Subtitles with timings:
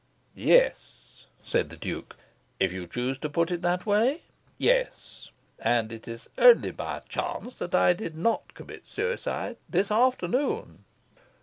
[0.33, 2.15] "Yes," said the Duke,
[2.59, 4.23] "if you choose to put it in that way.
[4.57, 5.29] Yes.
[5.59, 10.85] And it is only by a chance that I did not commit suicide this afternoon."